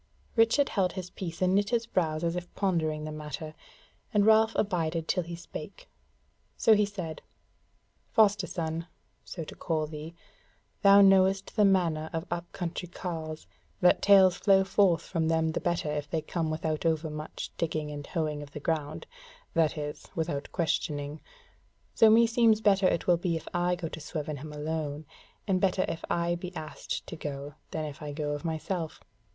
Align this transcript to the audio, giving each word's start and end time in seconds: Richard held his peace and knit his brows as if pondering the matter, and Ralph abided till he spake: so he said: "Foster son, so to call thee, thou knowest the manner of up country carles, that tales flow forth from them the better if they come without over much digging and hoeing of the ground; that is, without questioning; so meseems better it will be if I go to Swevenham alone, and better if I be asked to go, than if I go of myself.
Richard 0.35 0.69
held 0.69 0.93
his 0.93 1.11
peace 1.11 1.43
and 1.43 1.53
knit 1.53 1.69
his 1.69 1.85
brows 1.85 2.23
as 2.23 2.35
if 2.35 2.51
pondering 2.55 3.03
the 3.03 3.11
matter, 3.11 3.53
and 4.11 4.25
Ralph 4.25 4.53
abided 4.55 5.07
till 5.07 5.21
he 5.21 5.35
spake: 5.35 5.91
so 6.57 6.73
he 6.73 6.87
said: 6.87 7.21
"Foster 8.11 8.47
son, 8.47 8.87
so 9.23 9.43
to 9.43 9.53
call 9.53 9.85
thee, 9.85 10.15
thou 10.81 11.01
knowest 11.01 11.55
the 11.55 11.65
manner 11.65 12.09
of 12.13 12.25
up 12.31 12.51
country 12.51 12.87
carles, 12.87 13.45
that 13.79 14.01
tales 14.01 14.37
flow 14.37 14.63
forth 14.63 15.03
from 15.03 15.27
them 15.27 15.49
the 15.51 15.61
better 15.61 15.91
if 15.91 16.09
they 16.09 16.23
come 16.23 16.49
without 16.49 16.83
over 16.83 17.11
much 17.11 17.51
digging 17.59 17.91
and 17.91 18.07
hoeing 18.07 18.41
of 18.41 18.53
the 18.53 18.59
ground; 18.59 19.05
that 19.53 19.77
is, 19.77 20.07
without 20.15 20.51
questioning; 20.51 21.21
so 21.93 22.09
meseems 22.09 22.59
better 22.59 22.87
it 22.87 23.05
will 23.05 23.17
be 23.17 23.35
if 23.35 23.47
I 23.53 23.75
go 23.75 23.87
to 23.89 23.99
Swevenham 23.99 24.51
alone, 24.51 25.05
and 25.47 25.61
better 25.61 25.85
if 25.87 26.03
I 26.09 26.33
be 26.33 26.55
asked 26.55 27.05
to 27.05 27.15
go, 27.15 27.53
than 27.69 27.85
if 27.85 28.01
I 28.01 28.13
go 28.13 28.31
of 28.31 28.43
myself. 28.43 28.99